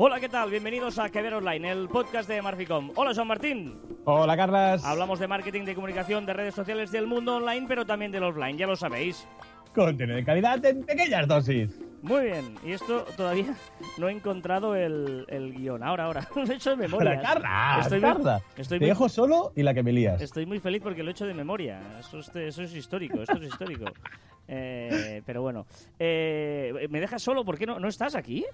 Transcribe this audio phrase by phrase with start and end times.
[0.00, 0.50] Hola, ¿qué tal?
[0.50, 2.92] Bienvenidos a Que Ver Online, el podcast de Marficom.
[2.94, 3.80] Hola, Joan Martín.
[4.04, 4.84] Hola, Carlas.
[4.84, 8.56] Hablamos de marketing, de comunicación, de redes sociales del mundo online, pero también del offline,
[8.56, 9.26] ya lo sabéis.
[9.74, 11.80] Contenido de calidad en pequeñas dosis.
[12.02, 13.54] Muy bien, y esto todavía
[13.98, 15.82] no he encontrado el, el guion.
[15.82, 17.10] Ahora, ahora, lo he hecho de memoria.
[17.12, 17.86] Hola, Carlas.
[17.86, 18.42] Estoy muy- Carlas.
[18.56, 20.20] estoy Te muy- dejo solo y la que me lías.
[20.22, 21.80] Estoy muy feliz porque lo he hecho de memoria.
[21.98, 23.84] Eso es, eso es histórico, esto es histórico.
[24.50, 25.66] Eh, pero bueno,
[25.98, 27.44] Eh, ¿me dejas solo?
[27.44, 28.46] ¿Por qué no, no estás aquí?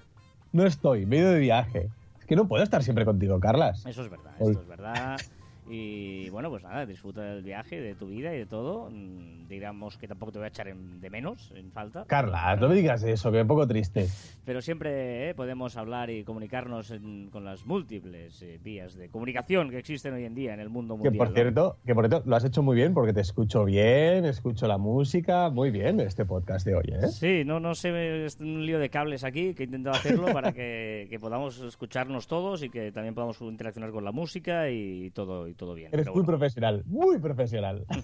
[0.50, 1.88] No estoy, medio de viaje.
[2.18, 3.86] Es que no puedo estar siempre contigo, Carlas.
[3.86, 5.20] Eso es verdad, Ol- esto es verdad.
[5.68, 8.90] Y bueno, pues nada, disfruta del viaje, de tu vida y de todo.
[8.90, 12.06] Mm, Digamos que tampoco te voy a echar en- de menos, en falta.
[12.06, 14.08] Carlas, no me digas eso, que me pongo triste.
[14.44, 19.68] Pero siempre eh, podemos hablar y comunicarnos en- con las múltiples eh, vías de comunicación
[19.70, 21.18] que existen hoy en día en el mundo Que mundial.
[21.18, 21.34] por ¿no?
[21.34, 24.78] cierto, que por cierto, lo has hecho muy bien porque te escucho bien, escucho la
[24.78, 27.08] música, muy bien este podcast de hoy, ¿eh?
[27.08, 30.52] Sí, no, no sé, es un lío de cables aquí que he intentado hacerlo para
[30.52, 35.46] que, que podamos escucharnos todos y que también podamos interaccionar con la música y todo,
[35.46, 35.90] y todo bien.
[35.92, 36.26] Eres muy bueno.
[36.26, 37.84] profesional, muy profesional.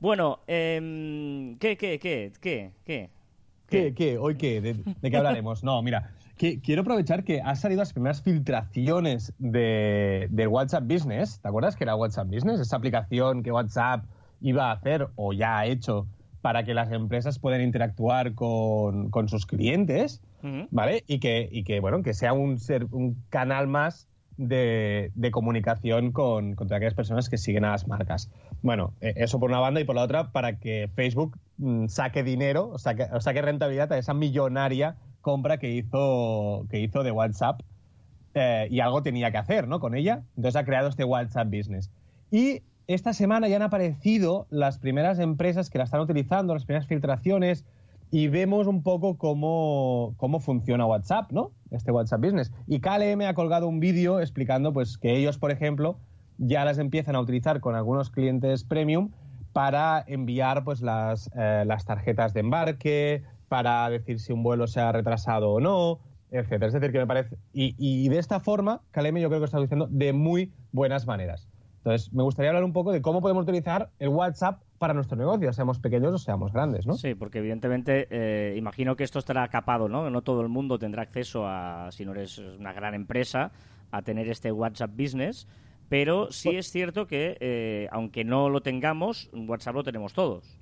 [0.00, 3.10] Bueno, em, ¿qué, qué, qué, qué, qué?
[3.68, 4.16] ¿Qué, qué?
[4.16, 4.62] ¿Hoy qué?
[4.62, 5.62] ¿De, de qué hablaremos?
[5.62, 11.38] No, mira, que, quiero aprovechar que han salido las primeras filtraciones de, del WhatsApp Business.
[11.42, 12.60] ¿Te acuerdas que era WhatsApp Business?
[12.60, 14.06] Esa aplicación que WhatsApp
[14.40, 16.06] iba a hacer o ya ha hecho
[16.40, 20.22] para que las empresas puedan interactuar con, con sus clientes.
[20.70, 21.04] ¿vale?
[21.06, 24.08] Y que, y que, bueno, que sea un, ser, un canal más
[24.40, 28.30] de, comunicación con, con aquellas personas que siguen a las marcas.
[28.62, 32.22] Bueno, eh, eso por una banda y por la otra para que Facebook mm, saque
[32.22, 37.60] dinero, saque, saque rentabilidad a esa millonaria compra que hizo, que hizo de WhatsApp
[38.34, 39.78] eh, y algo tenía que hacer ¿no?
[39.78, 40.22] con ella.
[40.36, 41.90] Entonces ha creado este WhatsApp Business.
[42.30, 46.86] Y esta semana ya han aparecido las primeras empresas que la están utilizando, las primeras
[46.86, 47.66] filtraciones,
[48.10, 51.52] y vemos un poco cómo, cómo funciona WhatsApp, ¿no?
[51.70, 52.52] Este WhatsApp Business.
[52.66, 55.98] Y KLM ha colgado un vídeo explicando pues, que ellos, por ejemplo,
[56.38, 59.10] ya las empiezan a utilizar con algunos clientes premium
[59.52, 64.80] para enviar pues, las, eh, las tarjetas de embarque, para decir si un vuelo se
[64.80, 66.00] ha retrasado o no,
[66.30, 66.66] etcétera.
[66.66, 67.36] Es decir, que me parece.
[67.52, 71.48] Y, de esta forma, KLM yo creo que está utilizando de muy buenas maneras.
[71.78, 75.52] Entonces, me gustaría hablar un poco de cómo podemos utilizar el WhatsApp para nuestro negocio,
[75.52, 76.94] seamos pequeños o seamos grandes, ¿no?
[76.94, 80.08] Sí, porque evidentemente eh, imagino que esto estará capado, ¿no?
[80.08, 83.52] No todo el mundo tendrá acceso a, si no eres una gran empresa,
[83.90, 85.46] a tener este WhatsApp Business,
[85.90, 90.58] pero sí es cierto que, eh, aunque no lo tengamos, WhatsApp lo tenemos todos.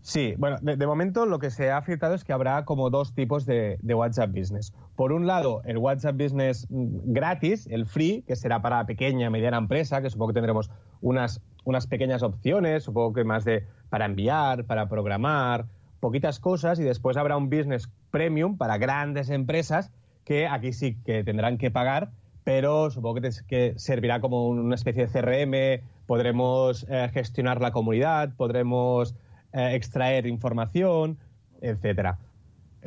[0.00, 3.12] Sí, bueno, de, de momento lo que se ha filtrado es que habrá como dos
[3.12, 4.72] tipos de, de WhatsApp Business.
[4.96, 9.58] Por un lado, el WhatsApp Business mm, gratis, el free, que será para pequeña, mediana
[9.58, 10.70] empresa, que supongo que tendremos
[11.02, 15.66] unas, unas pequeñas opciones, supongo que más de para enviar, para programar,
[16.00, 19.90] poquitas cosas, y después habrá un Business Premium para grandes empresas,
[20.24, 22.10] que aquí sí que tendrán que pagar,
[22.44, 28.30] pero supongo que, que servirá como una especie de CRM, podremos eh, gestionar la comunidad,
[28.36, 29.14] podremos
[29.52, 31.18] eh, extraer información,
[31.60, 32.18] etcétera.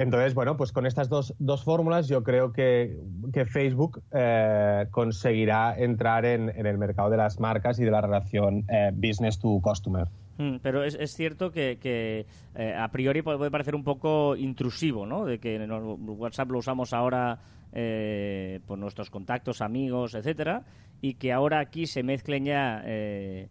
[0.01, 2.97] Entonces, bueno, pues con estas dos, dos fórmulas yo creo que,
[3.31, 8.01] que Facebook eh, conseguirá entrar en, en el mercado de las marcas y de la
[8.01, 10.07] relación eh, business to customer.
[10.37, 12.25] Mm, Pero es, es cierto que, que,
[12.55, 15.25] eh, a priori puede parecer un poco intrusivo, ¿no?
[15.25, 17.37] De que WhatsApp lo usamos ahora
[17.71, 20.63] eh, por nuestros contactos, amigos, etcétera,
[20.99, 23.49] y que ahora aquí se mezclen ya eh,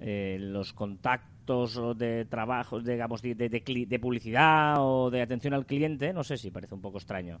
[0.00, 6.12] eh, los contactos de trabajo, digamos, de, publicidad o de atención al cliente.
[6.12, 7.40] No sé si parece un poco extraño.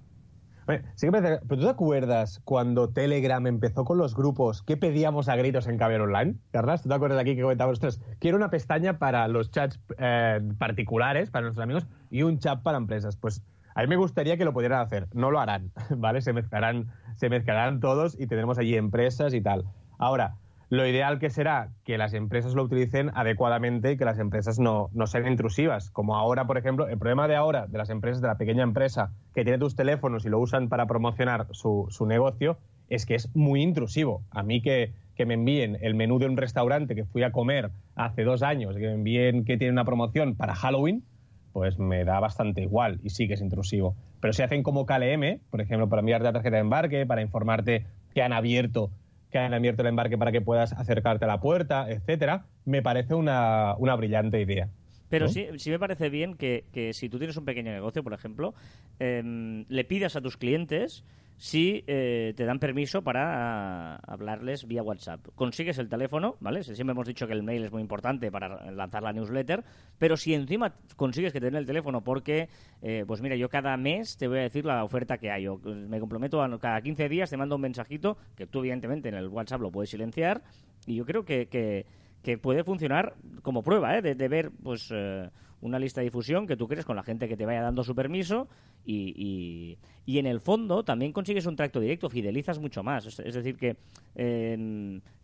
[0.94, 5.28] Sí que parece- ¿Pero tú te acuerdas cuando Telegram empezó con los grupos que pedíamos
[5.28, 6.36] a gritos en Caber Online?
[6.52, 9.80] Carlas, ¿tú te acuerdas de aquí que comentábamos, ostras, quiero una pestaña para los chats
[9.98, 13.16] eh, particulares, para nuestros amigos, y un chat para empresas?
[13.16, 13.42] Pues
[13.74, 15.08] a mí me gustaría que lo pudieran hacer.
[15.12, 16.20] No lo harán, ¿vale?
[16.20, 19.64] Se mezclarán, se mezclarán todos y tendremos allí empresas y tal.
[19.98, 20.36] Ahora,
[20.72, 24.88] lo ideal que será que las empresas lo utilicen adecuadamente y que las empresas no,
[25.04, 25.90] sean intrusivas.
[25.90, 29.12] Como ahora, por ejemplo, el problema de ahora de las empresas, de la pequeña empresa
[29.34, 32.56] que tiene tus teléfonos y lo usan para promocionar su, su negocio,
[32.88, 34.22] es que es muy intrusivo.
[34.30, 37.70] A mí que, que me envíen el menú de un restaurante que fui a comer
[37.94, 41.04] hace dos años, que me envíen que tiene una promoción para Halloween,
[41.52, 43.94] pues me da bastante igual y sí que es intrusivo.
[44.20, 47.84] Pero si hacen como KLM, por ejemplo, para enviarte la tarjeta de embarque, para informarte
[48.14, 48.90] que han abierto
[49.32, 53.14] que han abierto el embarque para que puedas acercarte a la puerta, etcétera, me parece
[53.14, 54.68] una, una brillante idea.
[55.12, 55.30] Pero ¿no?
[55.30, 58.54] sí, sí me parece bien que, que si tú tienes un pequeño negocio, por ejemplo,
[58.98, 61.04] em, le pidas a tus clientes
[61.36, 65.20] si eh, te dan permiso para hablarles vía WhatsApp.
[65.34, 66.62] Consigues el teléfono, ¿vale?
[66.62, 69.62] Siempre hemos dicho que el mail es muy importante para lanzar la newsletter,
[69.98, 72.48] pero si encima consigues que te den el teléfono porque,
[72.80, 75.42] eh, pues mira, yo cada mes te voy a decir la oferta que hay.
[75.42, 79.16] Yo me comprometo a cada 15 días te mando un mensajito que tú evidentemente en
[79.16, 80.42] el WhatsApp lo puedes silenciar
[80.86, 81.84] y yo creo que, que,
[82.38, 84.02] puede funcionar como prueba, ¿eh?
[84.02, 84.90] de, ver, pues...
[84.92, 85.28] Eh,
[85.62, 87.94] una lista de difusión que tú crees con la gente que te vaya dando su
[87.94, 88.48] permiso
[88.84, 93.06] y, y, en el fondo también consigues un tracto directo, fidelizas mucho más.
[93.20, 93.76] Es, decir, que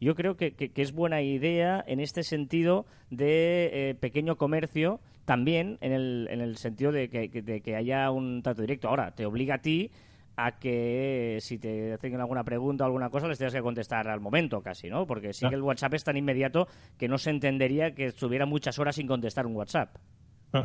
[0.00, 5.76] yo creo que, que, es buena idea en este sentido de eh, pequeño comercio también
[5.80, 8.88] en el, en el sentido de que, de que haya un trato directo.
[8.88, 9.90] Ahora, te obliga a ti
[10.38, 14.20] a que si te hacen alguna pregunta o alguna cosa les tengas que contestar al
[14.20, 15.06] momento casi, ¿no?
[15.06, 18.78] Porque sí que el WhatsApp es tan inmediato que no se entendería que estuviera muchas
[18.78, 19.96] horas sin contestar un WhatsApp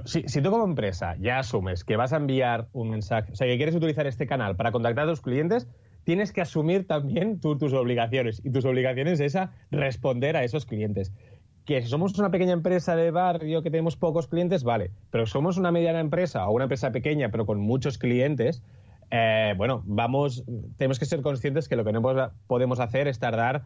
[0.05, 3.57] si, tú como empresa ya asumes que vas a enviar un mensaje, o sea, que
[3.57, 5.67] quieres utilizar este canal para contactar a tus clientes,
[6.03, 8.41] tienes que asumir también tus obligaciones.
[8.43, 11.11] Y tus obligaciones es a responder a esos clientes.
[11.65, 14.91] Que si somos una pequeña empresa de barrio que tenemos pocos clientes, vale.
[15.11, 18.63] Pero somos una mediana empresa o una empresa pequeña pero con muchos clientes,
[19.15, 20.43] eh, bueno, vamos,
[20.77, 22.01] tenemos que ser conscientes que lo que no
[22.47, 23.65] podemos hacer es tardar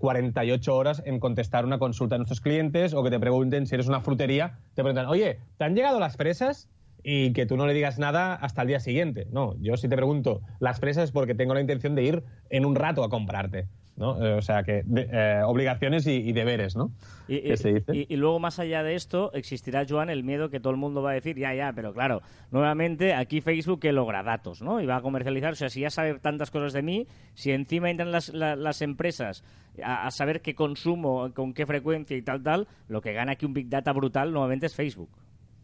[0.00, 3.76] 48 eh, horas en contestar una consulta a nuestros clientes o que te pregunten si
[3.76, 6.68] eres una frutería, te preguntan, oye, ¿te han llegado las fresas?
[7.04, 9.28] Y que tú no le digas nada hasta el día siguiente.
[9.30, 12.66] No, yo si te pregunto las fresas es porque tengo la intención de ir en
[12.66, 13.68] un rato a comprarte.
[14.00, 16.90] Eh, o sea, que eh, obligaciones y, deberes, ¿no?
[17.28, 21.10] Y, luego, más allá de esto, existirá, Joan, el miedo que todo el mundo va
[21.10, 24.80] a decir, ya, ya, pero claro, nuevamente aquí Facebook que logra datos, ¿no?
[24.80, 27.90] Y va a comercializar, o sea, si ya sabe tantas cosas de mí, si encima
[27.90, 29.44] entran las, las, empresas
[29.84, 33.52] a, saber qué consumo, con qué frecuencia y tal, tal, lo que gana aquí un
[33.52, 35.10] Big Data brutal nuevamente es Facebook.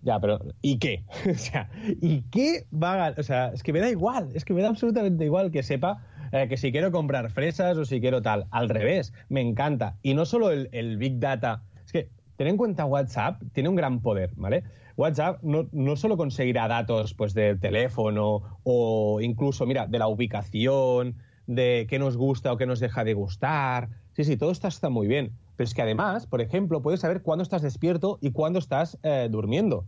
[0.06, 1.05] Ya, pero ¿y qué?
[1.31, 1.69] o sea,
[2.00, 4.69] ¿y qué va a O sea, es que me da igual, es que me da
[4.69, 8.47] absolutamente igual que sepa eh, que si quiero comprar fresas o si quiero tal.
[8.53, 9.97] Al revés, me encanta.
[10.03, 11.64] Y no solo el, Big Data.
[11.85, 14.62] Es que ten en cuenta WhatsApp, tiene un gran poder, ¿vale?
[14.97, 21.17] WhatsApp no, no solo conseguirá datos pues del teléfono o incluso, mira, de la ubicación,
[21.49, 23.88] de qué nos gusta o qué nos deja de gustar.
[24.12, 25.32] Sí, sí, todo esto está muy bien.
[25.56, 29.29] Pero es que además, por ejemplo, puedes saber cuándo estás despierto y cuándo estás eh,
[29.31, 29.87] durmiendo.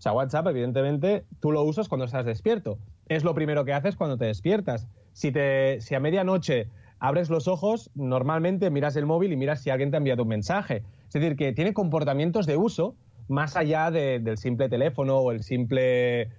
[0.00, 2.78] O sea, WhatsApp, evidentemente, tú lo usas cuando estás despierto.
[3.06, 6.68] Es lo primero que haces cuando te despiertas si, te, si a medianoche
[7.00, 10.30] abres los ojos, normalmente miras el móvil y miras si alguien te ha enviado un
[10.30, 10.82] mensaje.
[11.08, 12.94] Es decir, que tiene comportamientos de uso
[13.28, 16.30] más allá del simple teléfono o el simple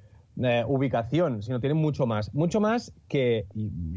[0.42, 2.34] eh, ubicación, sino tiene mucho más.
[2.34, 3.46] Mucho más que,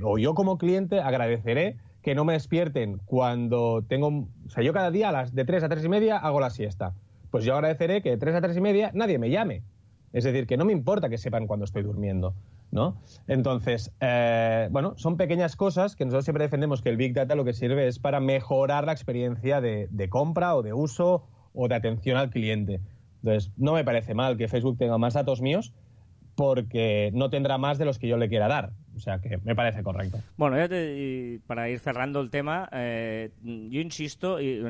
[0.03, 4.91] o yo como cliente agradeceré que no me despierten cuando tengo, o sea, yo cada
[4.91, 6.93] día a las de 3 a 3 y media hago la siesta.
[7.35, 9.65] Pues yo agradeceré que de 3 a 3 y media nadie me llame.
[10.13, 12.33] Es decir, que no me importa que sepan cuando estoy durmiendo.
[12.71, 12.97] ¿no?
[13.27, 17.45] Entonces, eh, bueno, son pequeñas cosas que nosotros siempre defendemos que el Big Data lo
[17.45, 21.75] que sirve es para mejorar la experiencia de, de compra o de uso o de
[21.75, 22.81] atención al cliente.
[23.25, 25.73] Entonces, no me parece mal que Facebook tenga más datos míos
[26.37, 28.71] porque no tendrá más de los que yo le quiera dar.
[28.97, 30.19] O sea que me parece correcto.
[30.37, 30.69] Bueno, ya
[31.47, 34.63] para ir cerrando el tema, eh, yo insisto, y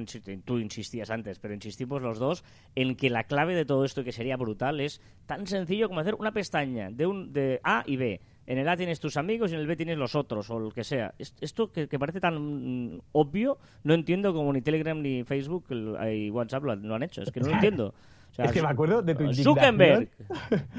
[0.45, 2.45] tú insistías antes, pero insistimos los dos,
[2.75, 6.15] en que la clave de todo esto, que sería brutal, es tan sencillo como hacer
[6.15, 8.21] una pestaña de, un, de A y B.
[8.47, 10.71] En el A tienes tus amigos y en el B tienes los otros, o lo
[10.71, 11.15] que sea.
[11.19, 16.95] Esto que, parece tan obvio, no entiendo como ni Telegram ni Facebook y WhatsApp lo,
[16.95, 17.23] han hecho.
[17.23, 17.95] Es que no lo entiendo.
[18.39, 19.55] Es que me acuerdo de tu indignación.
[19.55, 20.09] Zuckerberg.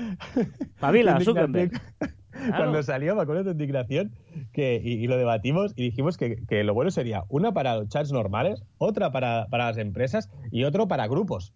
[0.79, 1.71] Pavila, Zuckerberg.
[2.49, 4.11] Cuando salió, me acuerdo de tu indignación,
[4.51, 8.63] que, y, lo debatimos y dijimos que, lo bueno sería una para los chats normales,
[8.77, 11.53] otra para, las empresas y otro para grupos.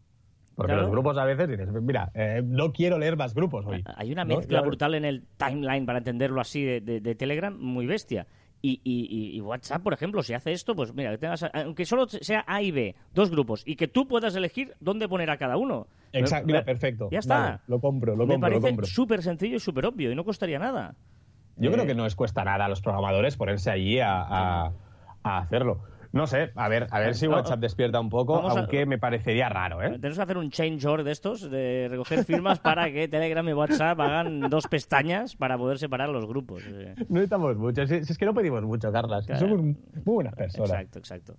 [0.55, 3.81] Porque los grupos a veces dices, mira, eh, no quiero leer más grupos hoy.
[3.95, 8.27] Hay una mezcla brutal en el timeline, para entenderlo así, de Telegram, muy bestia.
[8.61, 12.43] Y, y, WhatsApp, por ejemplo, si hace esto, pues mira, que tengas, aunque solo sea
[12.45, 15.87] A y B, dos grupos, y que tú puedas elegir dónde poner a cada uno.
[16.11, 17.07] Exacto, mira, perfecto.
[17.09, 17.61] Ya está.
[17.67, 18.49] lo compro, lo compro.
[18.49, 20.95] Me parece súper sencillo y súper obvio, y no costaría nada.
[21.55, 24.71] Yo creo eh, que no les cuesta nada a los programadores ponerse allí a
[25.23, 25.81] hacerlo.
[26.11, 29.83] No sé, a ver, a ver si WhatsApp despierta un poco, aunque me parecería raro,
[29.83, 29.91] ¿eh?
[29.91, 33.53] Tenemos que hacer un change order de estos, de recoger firmas para que Telegram y
[33.53, 36.63] WhatsApp hagan dos pestañas para poder separar los grupos.
[36.65, 36.95] Eh.
[37.09, 40.71] No necesitamos mucho, si, es que no pedimos mucho, Carlas, somos muy buenas personas.
[40.71, 41.35] Exacto, exacto.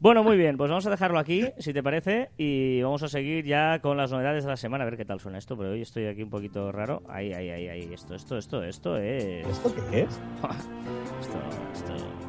[0.00, 3.44] Bueno, muy bien, pues vamos a dejarlo aquí, si te parece, y vamos a seguir
[3.44, 5.82] ya con las novedades de la semana, a ver qué tal suena esto, pero hoy
[5.82, 7.02] estoy aquí un poquito raro.
[7.08, 9.46] Ahí, ahí, ahí, ahí, esto, esto, esto, esto es...
[9.46, 10.08] ¿Esto qué es?
[11.20, 11.38] esto,
[11.72, 12.27] esto...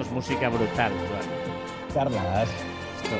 [0.00, 0.92] Es música brutal,
[1.94, 2.48] Carlas.
[3.02, 3.16] Esto...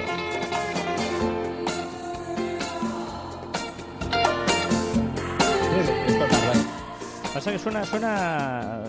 [7.35, 8.81] Pasa que suena, suena,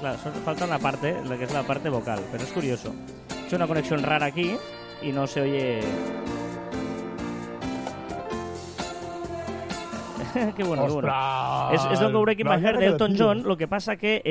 [0.00, 2.92] claro, suena- falta una parte, la que es la parte vocal, pero es curioso.
[3.40, 4.56] He hecho una conexión rara aquí
[5.00, 5.80] y no se oye.
[10.56, 11.70] qué bueno, qué bueno.
[11.72, 14.22] Es, es Don't Go Breaking My Heart de Elton John, lo que pasa que eh,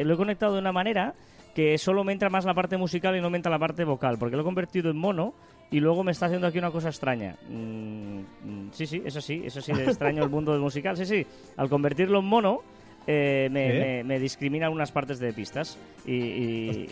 [0.00, 1.12] eh, lo he conectado de una manera
[1.54, 4.16] que solo me entra más la parte musical y no me entra la parte vocal,
[4.18, 5.34] porque lo he convertido en mono
[5.70, 7.36] y luego me está haciendo aquí una cosa extraña.
[7.48, 11.26] Mm, mm, sí, sí, eso sí, eso sí, extraño el mundo del musical, sí, sí.
[11.56, 12.60] Al convertirlo en mono,
[13.06, 13.78] eh, me, ¿Sí?
[13.78, 16.88] me- me discrimina algunas partes de pistas y, y-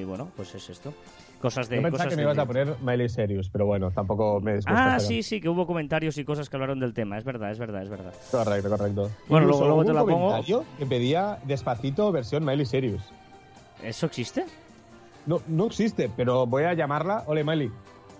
[0.00, 0.92] y, bueno, pues es esto.
[1.40, 1.76] Cosas de...
[1.76, 4.58] Yo pensaba cosas que me de- ibas a poner Miley Serious, pero bueno, tampoco me.
[4.66, 7.50] Ah, pero- sí, sí, que hubo comentarios y cosas que hablaron del tema, es verdad,
[7.50, 8.14] es verdad, es verdad.
[8.30, 9.10] Correcto, correcto.
[9.28, 10.10] Bueno, Incluso luego- luego te la un
[10.42, 10.64] pongo.
[10.78, 13.02] que pedía despacito versión Miley Serious.
[13.82, 14.44] ¿Eso existe?
[15.26, 17.24] No, no existe, pero voy a llamarla.
[17.26, 17.70] Ole, Miley.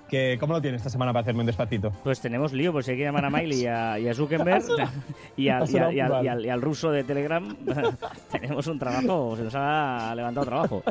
[0.08, 1.90] Que, ¿Cómo lo tienes esta semana para hacerme un despacito?
[2.04, 4.62] Pues tenemos lío, pues hay que llamar a Miley y a, y a Zuckerberg
[5.36, 7.56] y, al, y, y y ruso de Telegram.
[8.30, 10.82] tenemos un trabajo, se nos ha levantado trabajo.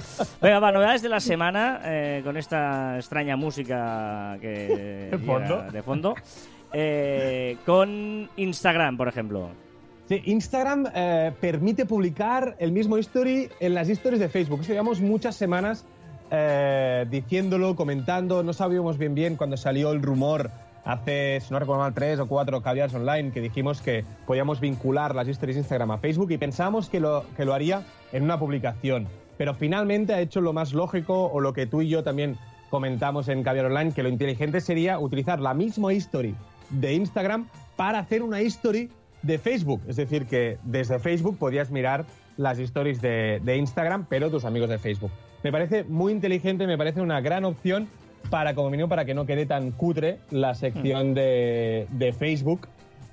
[0.41, 5.63] Venga, va, novedades de la semana eh, con esta extraña música que De fondo.
[5.71, 6.15] de fondo.
[6.73, 9.49] Eh, con Instagram, por ejemplo.
[10.07, 14.61] Sí, Instagram eh, permite publicar el mismo story en las stories de Facebook.
[14.61, 15.83] Eso muchas semanas
[16.29, 18.43] eh, diciéndolo, comentando.
[18.43, 20.51] No sabíamos bien bien cuando salió el rumor
[20.83, 25.15] hace, si no recuerdo mal, tres o cuatro caviars online que dijimos que podíamos vincular
[25.15, 27.81] las stories de Instagram a Facebook y pensábamos que lo, que lo haría
[28.11, 29.07] en una publicación.
[29.39, 32.37] Pero finalmente ha hecho lo más lógico o lo que tú y yo también
[32.69, 36.35] comentamos en Caviar Online, que lo inteligente sería utilizar la misma history
[36.69, 38.89] de Instagram para hacer una history
[39.25, 39.81] de Facebook.
[39.87, 42.05] Es decir, que desde Facebook podías mirar
[42.37, 45.11] las stories de, de Instagram, pero tus amigos de Facebook.
[45.43, 47.87] Me parece muy inteligente, me parece una gran opción
[48.29, 52.67] para, como mínimo, para que no quede tan cutre la sección de, de Facebook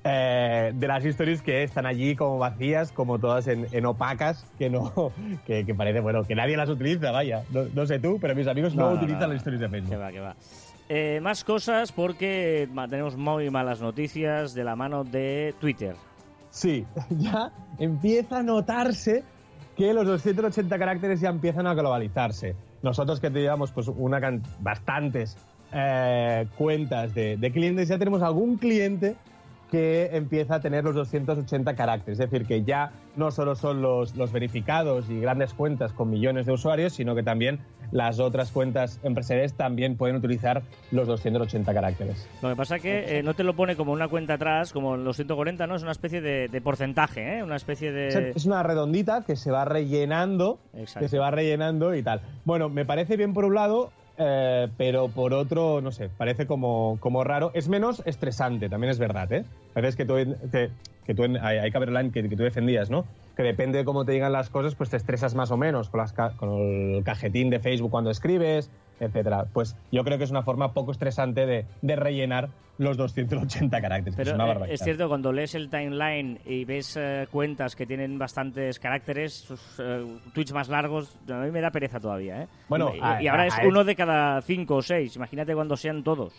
[0.04, 4.68] eh, de las stories que están allí como vacías, como todas en, en opacas, que
[4.68, 5.12] no,
[5.46, 7.44] que, que parece, bueno, que nadie las utiliza, vaya.
[7.50, 9.72] No, no sé tú, pero mis amigos no, No, no, utilizan las stories de Que
[9.72, 10.00] Facebook.
[10.00, 10.34] va, que va.
[10.94, 15.96] Eh, más cosas porque tenemos muy malas noticias de la mano de Twitter.
[16.50, 16.84] Sí,
[17.18, 19.24] ya empieza a notarse
[19.74, 22.54] que los 280 caracteres ya empiezan a globalizarse.
[22.82, 24.20] Nosotros que teníamos pues una
[24.60, 25.38] bastantes
[25.72, 29.16] eh, cuentas de clientes, ya tenemos algún cliente
[29.72, 32.20] que empieza a tener los 280 caracteres.
[32.20, 36.44] Es decir, que ya no solo son los, los verificados y grandes cuentas con millones
[36.44, 37.58] de usuarios, sino que también
[37.90, 42.28] las otras cuentas empresariales también pueden utilizar los 280 caracteres.
[42.42, 45.16] Lo que pasa que eh, no te lo pone como una cuenta atrás, como los
[45.16, 45.76] 140, ¿no?
[45.76, 47.42] Es una especie de, de porcentaje, ¿eh?
[47.42, 48.32] Una especie de...
[48.34, 51.00] Es una redondita que se va rellenando, Exacto.
[51.00, 52.20] que se va rellenando y tal.
[52.44, 53.90] Bueno, me parece bien por un lado,
[54.22, 57.50] eh, pero por otro, no sé, parece como, como raro.
[57.54, 59.44] Es menos estresante, también es verdad, ¿eh?
[59.74, 60.04] A veces que
[61.06, 61.70] que, hay, hay
[62.12, 63.04] que, que tú defendías, ¿no?
[63.36, 65.98] Que depende de cómo te digan las cosas, pues te estresas más o menos con,
[66.00, 68.70] las ca- con el cajetín de Facebook cuando escribes,
[69.00, 69.46] etcétera.
[69.52, 74.16] Pues yo creo que es una forma poco estresante de, de rellenar los 280 caracteres.
[74.16, 77.86] que es una eh, es cierto, cuando lees el timeline y ves eh, cuentas que
[77.86, 82.48] tienen bastantes caracteres, sus eh, tweets más largos, a mí me da pereza todavía, ¿eh?
[82.68, 85.16] Bueno, y, a- y ahora a- es a uno de cada cinco o seis.
[85.16, 86.34] Imagínate cuando sean todos.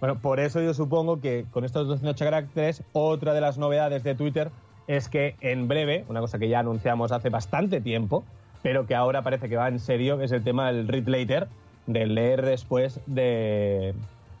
[0.00, 4.14] Bueno, por eso yo supongo que con estos 208 caracteres, otra de las novedades de
[4.14, 4.50] Twitter
[4.88, 8.24] es que en breve, una cosa que ya anunciamos hace bastante tiempo,
[8.62, 11.46] pero que ahora parece que va en serio, es el tema del read later,
[11.86, 13.94] del leer después de,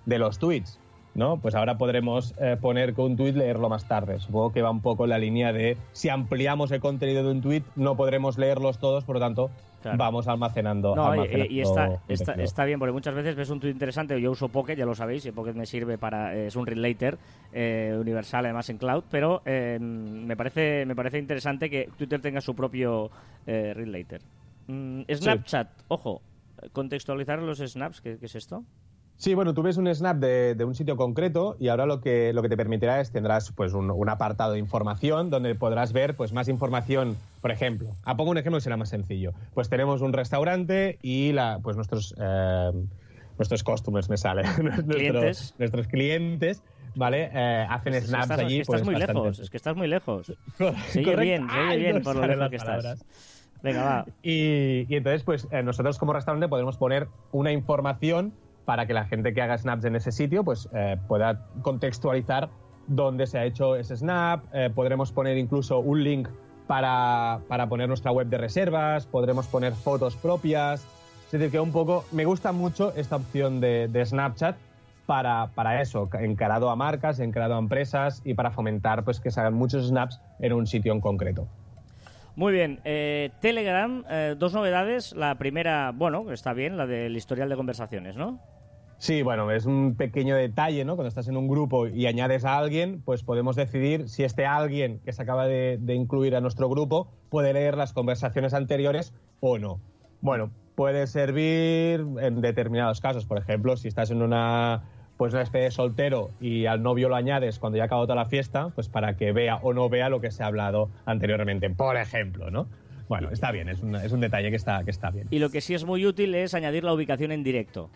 [0.06, 0.80] de los tweets.
[1.14, 1.38] ¿no?
[1.38, 4.20] Pues ahora podremos eh, poner que un tweet leerlo más tarde.
[4.20, 7.42] Supongo que va un poco en la línea de si ampliamos el contenido de un
[7.42, 9.50] tweet, no podremos leerlos todos, por lo tanto,
[9.82, 9.98] Claro.
[9.98, 10.94] vamos almacenando.
[10.94, 14.20] No, y, almacenando y está, está, está bien, porque muchas veces ves un tweet interesante.
[14.20, 16.34] Yo uso Pocket, ya lo sabéis, y Pocket me sirve para.
[16.34, 17.18] es un read later
[17.52, 22.40] eh, universal, además en cloud, pero eh, me, parece, me parece interesante que Twitter tenga
[22.40, 23.10] su propio
[23.46, 24.20] eh, read later.
[24.66, 26.22] Mm, Snapchat, ojo,
[26.72, 28.64] contextualizar los snaps, ¿qué, qué es esto?
[29.20, 32.32] Sí, bueno, tú ves un snap de, de un sitio concreto y ahora lo que,
[32.32, 36.14] lo que te permitirá es tendrás pues un, un apartado de información donde podrás ver
[36.14, 37.96] pues más información, por ejemplo.
[38.04, 39.32] Ah, pongo un ejemplo que será más sencillo.
[39.54, 42.70] Pues tenemos un restaurante y la, pues nuestros eh,
[43.38, 45.52] nuestros customers me sale, Nuestro- Clientes.
[45.58, 46.62] nuestros clientes,
[46.94, 47.28] ¿vale?
[47.34, 48.60] Eh, hacen Es snaps estás, allí.
[48.60, 50.32] es que estás pues, muy bastante- lejos, es que estás muy lejos.
[50.90, 53.04] Se oye bien, se oye bien no por lo lejos que estás.
[53.64, 54.06] Venga, va.
[54.22, 58.32] Y, y entonces, pues eh, nosotros como restaurante podemos poner una información
[58.68, 62.50] para que la gente que haga snaps en ese sitio pues eh, pueda contextualizar
[62.86, 64.44] dónde se ha hecho ese snap.
[64.52, 66.28] Eh, podremos poner incluso un link
[66.66, 70.86] para, para poner nuestra web de reservas, podremos poner fotos propias.
[71.24, 74.58] Es decir, que un poco me gusta mucho esta opción de, Snapchat
[75.06, 79.40] para, para eso, encarado a marcas, encarado a empresas y para fomentar pues, que se
[79.40, 81.48] hagan muchos snaps en un sitio en concreto.
[82.36, 84.04] Muy bien, eh, Telegram,
[84.36, 85.14] dos novedades.
[85.14, 88.38] La primera, bueno, está bien, la del historial de conversaciones, ¿no?
[88.98, 90.96] Sí, bueno, es un pequeño detalle, ¿no?
[90.96, 94.98] Cuando estás en un grupo y añades a alguien, pues podemos decidir si este alguien
[95.04, 99.80] que se acaba de, incluir a nuestro grupo puede leer las conversaciones anteriores o no.
[100.20, 103.24] Bueno, puede servir en determinados casos.
[103.24, 104.82] Por ejemplo, si estás en una
[105.16, 108.26] pues una especie de soltero y al novio lo añades cuando ya acabó toda la
[108.26, 111.96] fiesta, pues para que vea o no vea lo que se ha hablado anteriormente, por
[111.96, 112.68] ejemplo, ¿no?
[113.08, 115.26] Bueno, está bien, es un, es un detalle que está, que está bien.
[115.30, 117.90] Y lo que sí es muy útil es añadir la ubicación en directo.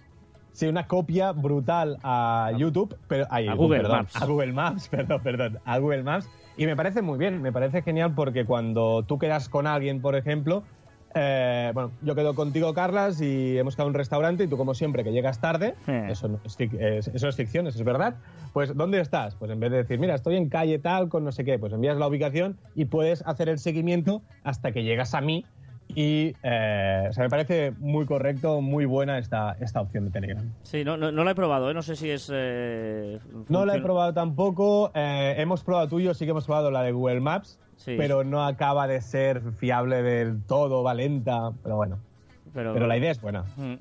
[0.53, 4.17] Sí, una copia brutal a YouTube, pero a, Google Maps.
[4.17, 6.29] A Google Maps, perdón, perdón, a Google Maps.
[6.57, 10.15] Y me parece muy bien, me parece genial porque cuando tú quedas con alguien, por
[10.15, 10.63] ejemplo,
[11.15, 14.75] eh, bueno, yo quedo contigo, Carlas, y hemos quedado en un restaurante y tú, como
[14.75, 15.75] siempre, que llegas tarde,
[16.09, 16.59] eso, no es,
[17.09, 18.17] eso es ficción, eso es verdad,
[18.53, 19.35] pues ¿dónde estás?
[19.35, 21.73] Pues en vez de decir, mira, estoy en calle tal, con no sé qué, pues
[21.73, 25.47] envías la ubicación y puedes hacer el seguimiento hasta que llegas a mí
[25.95, 30.45] y eh, me parece muy correcto, muy buena esta, esta opción de Telegram.
[30.63, 31.75] Sí, no, no, la he probado, ¿eh?
[31.75, 32.31] no sé si es...
[32.33, 33.19] Eh,
[33.49, 34.91] no la he probado tampoco.
[34.95, 39.01] hemos probado tuyo, sí que hemos probado la de Google Maps, pero no acaba de
[39.01, 41.99] ser fiable del todo, valenta, pero bueno.
[42.55, 43.45] Pero, la idea es buena.
[43.57, 43.75] Mm.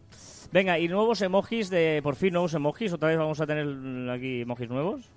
[0.51, 2.01] Venga, y nuevos emojis de...
[2.03, 2.91] Por fin, nuevos emojis.
[2.93, 5.09] ¿Otra vez vamos a tener aquí emojis nuevos?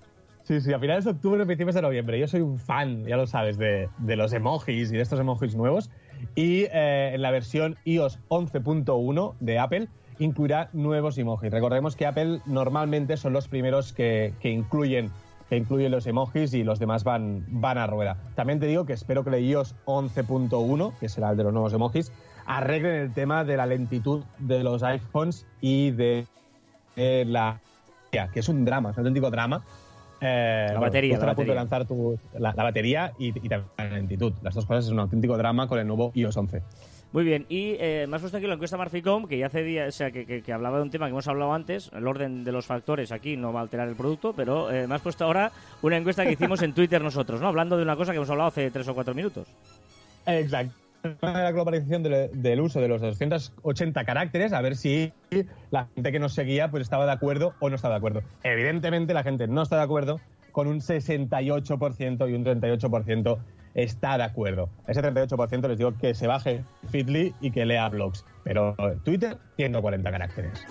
[0.44, 2.18] Sí, sí, a finales de octubre, principios de noviembre.
[2.18, 5.56] Yo soy un fan, ya lo sabes, de, de los emojis y de estos emojis
[5.56, 5.90] nuevos.
[6.34, 11.50] Y eh, en la versión iOS 11.1 de Apple incluirá nuevos emojis.
[11.50, 15.10] Recordemos que Apple normalmente son los primeros que, incluyen
[15.48, 18.16] que incluyen los emojis y los demás van, van a rueda.
[18.34, 21.72] También te digo que espero que el iOS 11.1, que será el de los nuevos
[21.72, 22.12] emojis,
[22.46, 26.26] arreglen el tema de la lentitud de los iPhones y de,
[26.96, 27.60] la
[28.32, 29.62] que es un drama, es un auténtico drama,
[30.20, 31.18] eh, la batería.
[31.18, 31.54] La batería.
[31.54, 31.86] lanzar
[32.38, 34.32] la, batería y, también la lentitud.
[34.42, 36.62] Las dos cosas es un auténtico drama con el nuevo iOS 11.
[37.12, 39.94] Muy bien, y eh, me has puesto aquí la encuesta Marficom, que ya hace días,
[39.94, 42.66] o sea, que, hablaba de un tema que hemos hablado antes, el orden de los
[42.66, 45.52] factores aquí no va a alterar el producto, pero eh, me has puesto ahora
[45.82, 47.46] una encuesta que hicimos en Twitter nosotros, ¿no?
[47.46, 49.46] Hablando de una cosa que hemos hablado hace tres o cuatro minutos.
[50.26, 50.83] Exacto
[51.20, 55.12] la globalización del, uso de los 280 caracteres, a ver si
[55.70, 58.22] la gente que nos seguía pues estaba de acuerdo o no estaba de acuerdo.
[58.42, 60.20] Evidentemente la gente no está de acuerdo,
[60.52, 63.38] con un 68% y un 38%
[63.74, 64.70] está de acuerdo.
[64.86, 70.10] Ese 38% les digo que se baje Fitly y que lea blogs, pero Twitter 140
[70.10, 70.64] caracteres.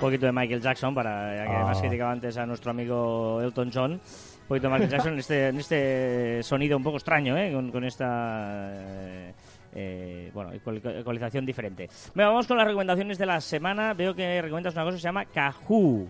[0.00, 1.80] Poquito de Michael Jackson, para que además ah.
[1.80, 3.92] criticaba antes a nuestro amigo Elton John.
[3.92, 7.52] Un poquito de Michael Jackson en este, en este sonido un poco extraño, ¿eh?
[7.52, 8.72] con, esta.
[8.72, 9.34] Eh,
[9.72, 11.88] eh, bueno, ecualización diferente.
[12.14, 13.94] vamos con las recomendaciones de la semana.
[13.94, 16.08] Veo que recomiendas una cosa que se llama Kahoo.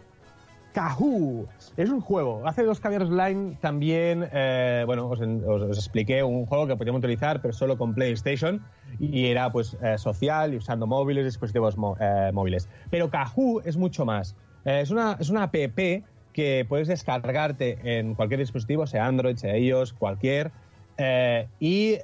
[0.72, 1.48] Kahoo.
[1.76, 2.46] Es un juego.
[2.46, 5.20] Hace dos Caviars Line también, eh, bueno, os,
[5.76, 8.64] expliqué un juego que podíamos utilizar, pero solo con PlayStation,
[8.98, 12.68] y era pues eh, social y usando móviles, dispositivos eh, móviles.
[12.90, 14.36] Pero Kahoo es mucho más.
[14.64, 15.54] es, una, es una app
[16.32, 20.52] que puedes descargarte en cualquier dispositivo, sea Android, sea iOS, cualquier,
[21.58, 21.98] y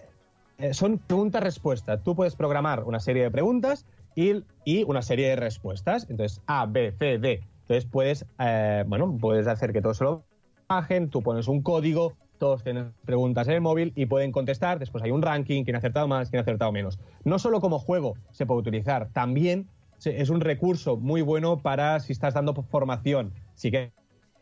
[0.72, 2.02] son preguntas-respuestas.
[2.02, 6.06] Tú puedes programar una serie de preguntas y, y una serie de respuestas.
[6.08, 10.24] Entonces, A, B, C, D entonces puedes, eh, bueno, puedes hacer que todos se lo
[10.68, 15.02] bajen, tú pones un código, todos tienen preguntas en el móvil y pueden contestar, después
[15.02, 17.00] hay un ranking, quién ha acertado más, quién ha acertado menos.
[17.24, 19.66] No solo como juego se puede utilizar, también
[20.04, 23.92] es un recurso muy bueno para si estás dando formación, si quieres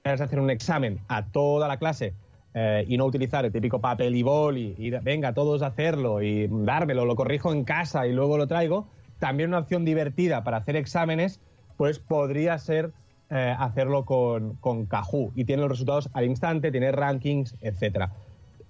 [0.04, 2.12] hacer un examen a toda la clase
[2.52, 6.46] eh, y no utilizar el típico papel y bol y, venga, todos a hacerlo y
[6.50, 8.87] dármelo, lo corrijo en casa y luego lo traigo,
[9.18, 11.40] también una opción divertida para hacer exámenes,
[11.78, 12.92] pues podría ser
[13.30, 18.12] eh, hacerlo con, con Kahoo y tiene los resultados al instante, tiene rankings, etcétera.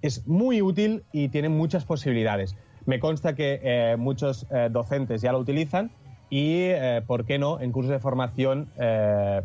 [0.01, 2.55] Es muy útil y tiene muchas posibilidades.
[2.85, 5.91] Me consta que eh, muchos eh, docentes ya lo utilizan
[6.29, 6.69] y,
[7.05, 7.59] ¿por qué no?
[7.59, 8.67] En cursos de formación,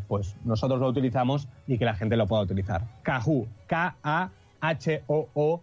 [0.08, 2.84] pues nosotros lo utilizamos y que la gente lo pueda utilizar.
[3.02, 5.60] Kahoo, K-A-H-O-O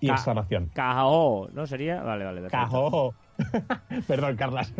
[0.00, 0.70] y exclamación.
[0.74, 2.02] Kahoo, ¿no sería?
[2.02, 2.42] Vale, vale.
[2.48, 3.14] Kahoo.
[4.06, 4.72] Perdón, Carlas.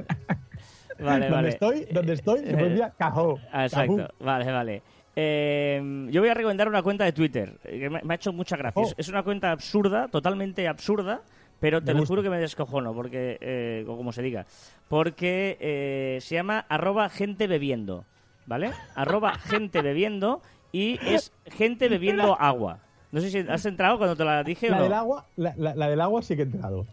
[1.00, 3.38] Vale, donde estoy, donde estoy, se pronuncia Cajó.
[3.52, 4.82] Exacto, vale, vale.
[5.14, 8.82] Eh, yo voy a recomendar una cuenta de Twitter, que me, ha hecho mucha gracia.
[8.82, 8.92] Oh.
[8.96, 11.22] Es una cuenta absurda, totalmente absurda,
[11.60, 14.46] pero te lo juro que me descojono, porque, eh, o como se diga,
[14.88, 18.04] porque eh, se llama arroba gente bebiendo,
[18.46, 18.70] ¿vale?
[18.94, 22.78] arroba gente bebiendo y es gente bebiendo agua.
[23.10, 25.52] No sé si has entrado cuando te la dije la o Del agua, la,
[25.88, 26.86] del agua sí que he entrado.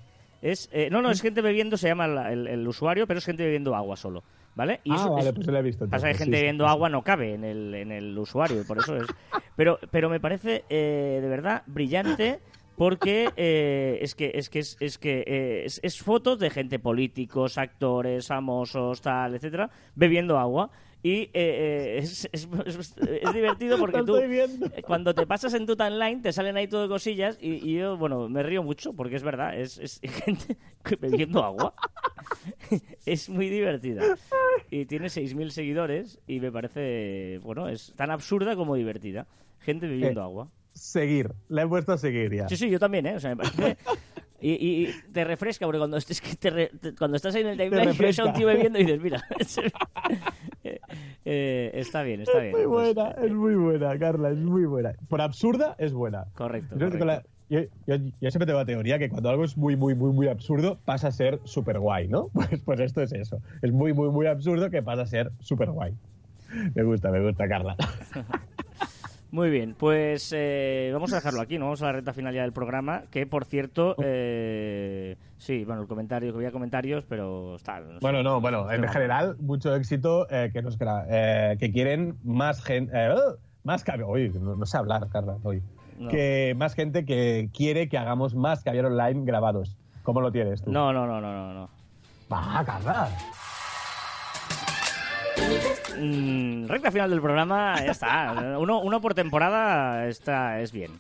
[0.51, 3.25] Es, eh, no, no, es gente bebiendo, se llama la- el, el usuario, pero es
[3.25, 4.23] gente bebiendo agua solo.
[4.53, 4.79] ¿Vale?
[4.89, 5.88] ah, eso vale, es- pues lo he visto.
[5.89, 6.69] Pasa que gente sí, bebiendo sí.
[6.69, 9.08] agua no cabe en el, en el usuario, y por eso es.
[9.55, 12.39] Pero, pero me parece eh, de verdad brillante
[12.75, 16.79] porque eh, es que es que es, es que eh, es, es fotos de gente
[16.79, 20.69] políticos, actores, famosos, tal, etcétera, bebiendo agua.
[21.03, 22.49] Y eh, eh, es, es-
[23.33, 24.71] divertido porque tú, viendo.
[24.88, 28.27] cuando te pasas en tu timeline, te salen ahí todo cosillas y, y yo, bueno,
[28.27, 30.57] me río mucho porque es verdad, es, gente
[30.99, 31.75] bebiendo agua.
[33.05, 34.17] es muy divertida.
[34.71, 39.27] Y tiene 6.000 seguidores y me parece, bueno, es tan absurda como divertida.
[39.59, 40.49] Gente bebiendo Eh, agua.
[40.75, 42.47] Seguir, le he puesto a seguir ya.
[42.49, 43.15] Sí, sí, yo también, ¿eh?
[43.15, 43.77] O sea, me parece...
[44.41, 47.47] Y, y- y te refresca, porque cuando, es que te re- cuando estás ahí en
[47.47, 48.25] el timeline, ves a refresca.
[48.25, 49.23] un tío bebiendo y dices, mira,
[50.63, 50.79] eh,
[51.23, 52.51] eh, está bien, está bien.
[52.51, 54.93] Muy Pues, buena, es muy buena, Carla, es muy buena.
[55.09, 56.25] Por absurda, es buena.
[56.35, 57.05] Correcto, Yo, correcto.
[57.05, 60.11] la- yo- yo- yo siempre tengo la teoría que cuando algo es muy, muy, muy,
[60.11, 62.29] muy absurdo, pasa a ser súper guay, ¿no?
[62.33, 63.39] Pues, pues esto es eso.
[63.61, 65.93] Es muy, muy, muy absurdo que pasa a ser súper guay.
[66.75, 67.75] Me gusta, me gusta, Carla.
[69.35, 71.65] Muy bien, pues eh, vamos a dejarlo aquí, ¿no?
[71.65, 75.89] Vamos a la recta final ya del programa, que por cierto, eh, sí, bueno, el
[75.89, 77.81] comentario, que había comentarios, pero está...
[77.81, 77.99] no sé.
[77.99, 80.77] Bueno, no, bueno, en general, mucho éxito eh, que nos
[81.09, 82.93] eh, que quieren más gente,
[83.65, 85.61] más caviar, oye, no, no sé hablar, Carla, hoy.
[85.99, 86.07] No.
[86.07, 89.75] Que más gente que quiere que hagamos más caviar online grabados.
[90.03, 90.71] ¿Cómo lo tienes tú?
[90.71, 91.69] No, no, no, no, no, no.
[92.31, 93.09] Va, Carla.
[95.99, 98.55] Mm, recta final del programa, ya está.
[98.60, 100.91] Uno, uno por temporada está, es bien.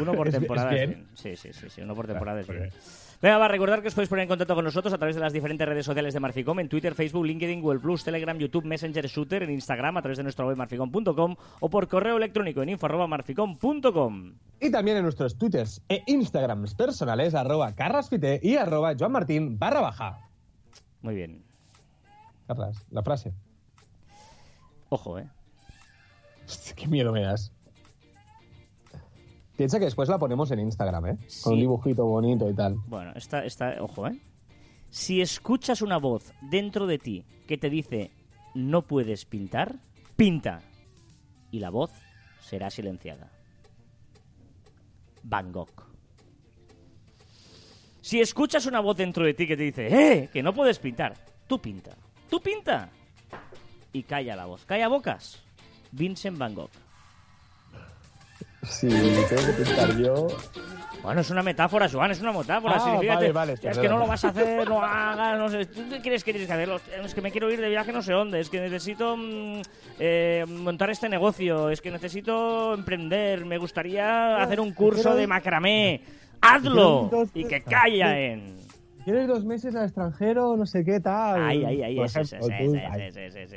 [0.00, 1.06] Uno por ¿Es- es temporada es bien?
[1.14, 2.60] Sí, sí, sí, sí, uno por temporada es bien.
[2.60, 2.72] bien.
[3.20, 5.20] Venga, va a recordar que os podéis poner en contacto con nosotros a través de
[5.20, 9.04] las diferentes redes sociales de Marficom, en Twitter, Facebook, LinkedIn, Google Plus, Telegram, YouTube, Messenger,
[9.08, 14.34] Shooter, en Instagram, a través de nuestra web marficom.com o por correo electrónico en info.marficom.com.
[14.60, 20.20] Y también en nuestros twitters e instagrams personales, arroba carrasfite y arroba joanmartin barra baja.
[21.02, 21.42] Muy bien.
[22.46, 23.32] Carlas, la frase.
[24.88, 25.28] Ojo, ¿eh?
[26.46, 27.52] Hostia, qué miedo me das.
[29.56, 31.18] Piensa que después la ponemos en Instagram, ¿eh?
[31.26, 31.42] Sí.
[31.42, 32.76] Con un dibujito bonito y tal.
[32.86, 34.18] Bueno, esta, esta, ojo, ¿eh?
[34.90, 38.10] Si escuchas una voz dentro de ti que te dice
[38.54, 39.76] no puedes pintar,
[40.16, 40.60] pinta.
[41.50, 41.90] Y la voz
[42.40, 43.30] será silenciada.
[45.22, 45.86] Van Gogh.
[48.00, 50.30] Si escuchas una voz dentro de ti que te dice, ¡eh!
[50.32, 51.14] Que no puedes pintar,
[51.46, 51.96] tú pinta.
[52.30, 52.90] Tú pinta.
[53.92, 54.64] Y calla la voz.
[54.64, 55.42] Calla bocas.
[55.92, 56.70] Vincent Van Gogh.
[58.62, 60.26] Si tengo que pintar yo.
[61.02, 62.76] Bueno, es una metáfora, Joan, es una metáfora.
[62.76, 65.66] Ah, vale, vale, es que no lo vas a hacer, no hagas, no sé.
[65.66, 66.68] ¿Tú qué quieres que tienes que hacer?
[67.04, 69.60] Es que me quiero ir de viaje no sé dónde, es que necesito mm,
[70.00, 76.02] eh, montar este negocio, es que necesito emprender, me gustaría hacer un curso de macramé.
[76.40, 77.10] ¡Hazlo!
[77.34, 78.58] Y que callen.
[79.08, 81.42] Quiero ir dos meses al extranjero, no sé qué tal.
[81.42, 82.76] Ahí, ahí, ahí, ejemplo, tú-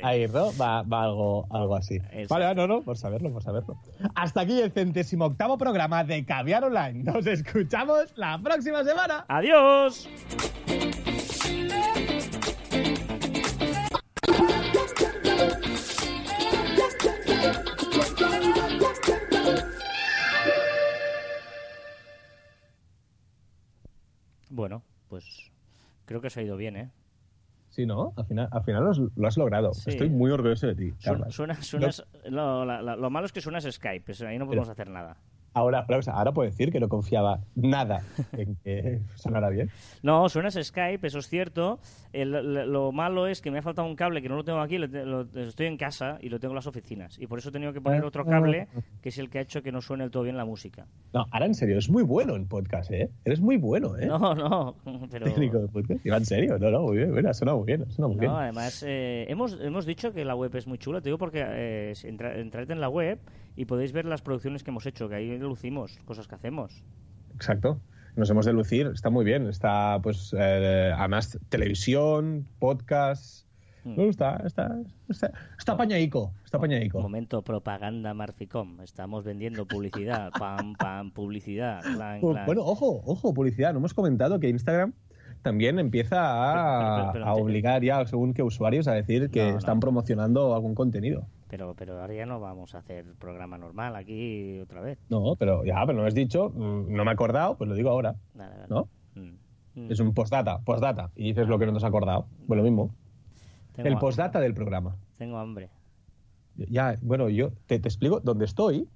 [0.02, 0.26] ahí.
[0.26, 0.46] ¿no?
[0.58, 1.98] Va, va algo, algo así.
[2.30, 3.76] Vale, no, no, por saberlo, por saberlo.
[4.14, 7.04] Hasta aquí el centésimo octavo programa de Caviar Online.
[7.04, 9.26] Nos escuchamos la próxima semana.
[9.28, 10.08] ¡Adiós!
[24.50, 25.50] Bueno, pues
[26.06, 26.90] creo que se ha ido bien, ¿eh?
[27.68, 28.14] Sí, ¿no?
[28.16, 29.74] Al final, al final lo, has- lo has logrado.
[29.74, 29.90] Sí.
[29.90, 30.94] Estoy muy orgulloso de ti,
[31.30, 31.30] Suena,
[31.62, 31.90] suena,
[32.64, 35.18] la- la- lo malo es que suenas Skype, eso ahí no podemos hacer nada.
[35.54, 38.00] Ahora, ahora, ahora puedo decir que no confiaba nada
[38.32, 39.70] en que sonara bien.
[40.02, 41.78] No, suenas Skype, eso es cierto.
[42.12, 44.60] El- lo, lo malo es que me ha faltado un cable que no lo tengo
[44.60, 47.18] aquí, lo lo- estoy en casa y lo tengo en las oficinas.
[47.18, 48.68] Y por eso he tenido que poner otro cable,
[49.02, 50.86] que es el que ha hecho que no suene del todo bien la música.
[51.12, 53.10] No, ahora en serio, es muy bueno en podcast, ¿eh?
[53.24, 54.06] Eres muy bueno, ¿eh?
[54.06, 54.76] No, no,
[55.10, 55.26] pero...
[55.26, 56.04] Técnico de podcast.
[56.06, 58.30] Iba en serio, no, no, muy bien, bueno, suena muy bien, suena muy bien.
[58.32, 61.00] No, además, eh, hemos, hemos dicho que la web es muy chula.
[61.00, 63.18] Te digo porque eh, entra- entrad en la web
[63.56, 66.82] y podéis ver las producciones que hemos hecho, que ahí lucimos, cosas que hacemos.
[67.34, 67.80] Exacto.
[68.14, 69.46] Nos hemos de lucir, está muy bien.
[69.48, 73.46] Está, pues, eh, además, televisión, podcast.
[73.84, 73.96] Mm.
[73.96, 74.76] No, está, está,
[75.08, 77.00] está, está pañaico, está pañaico.
[77.00, 78.80] Momento propaganda Marficom.
[78.82, 80.30] Estamos vendiendo publicidad.
[80.38, 81.80] Pam, pam, publicidad.
[81.82, 82.46] clan, Oh, clan.
[82.46, 83.72] Bueno, ojo, ojo, publicidad.
[83.72, 84.92] No hemos comentado que Instagram
[85.42, 89.46] también empieza a, Pero- pero- pero- a obligar ya, según qué usuarios, a decir que
[89.46, 89.58] No, no.
[89.58, 91.26] están promocionando algún contenido.
[91.52, 94.98] Pero, pero ahora ya no vamos a hacer programa normal aquí otra vez.
[95.10, 97.90] No, pero ya, pero no has dicho, mm, no me he acordado, pues lo digo
[97.90, 98.16] ahora.
[98.32, 98.66] Nada, nada.
[98.70, 98.88] ¿No?
[99.14, 99.90] Mm.
[99.92, 101.10] Es un postdata, postdata.
[101.14, 102.26] Y dices lo que no te has acordado.
[102.46, 102.94] Pues lo mismo.
[103.74, 104.96] Tengo El postdata del programa.
[105.18, 105.68] Tengo hambre.
[106.56, 108.88] Ya, bueno, yo te, te explico dónde estoy.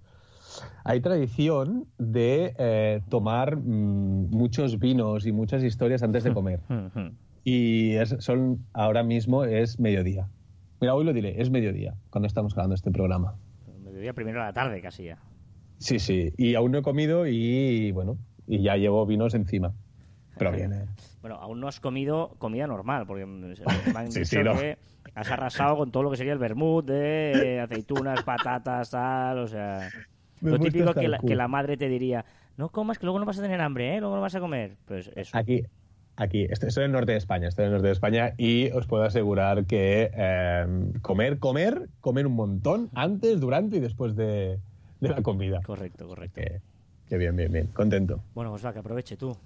[0.83, 6.61] hay tradición de eh, tomar mm, muchos vinos y muchas historias antes de comer.
[7.45, 10.31] y es, son ahora mismo es mediodía.
[10.81, 13.37] Mira, hoy lo diré, es mediodía cuando estamos grabando este programa.
[13.83, 15.19] Mediodía primero de la tarde casi ya.
[15.79, 19.73] Sí, sí, y aún no he comido y bueno, y ya llevo vinos encima.
[20.39, 20.87] Pero bien, ¿eh?
[21.21, 23.49] Bueno, aún no has comido comida normal, porque me
[23.99, 24.79] han dicho que
[25.15, 29.89] has arrasado con todo lo que sería el vermut de aceitunas, patatas, tal, o sea...
[30.41, 32.25] lo típico que la, que la, madre te diría,
[32.57, 34.01] no comas que luego no vas a tener hambre, ¿eh?
[34.01, 34.77] Luego no vas a comer.
[34.85, 35.37] Pues eso.
[35.37, 35.65] Aquí,
[36.17, 38.87] aquí, estoy, en el norte de España, estoy en el norte de España y os
[38.87, 44.59] puedo asegurar que em, comer, comer, comer un montón antes, durante y después de,
[45.01, 45.61] la comida.
[45.65, 46.41] Correcto, correcto.
[47.09, 48.21] Que, bien, bien, bien, contento.
[48.35, 49.37] Bueno, pues va, que aproveche tú.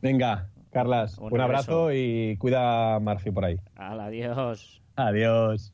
[0.00, 3.58] Venga, Carlas, un, abrazo y cuida a Marci por ahí.
[3.76, 4.80] adiós.
[4.96, 5.72] Adiós.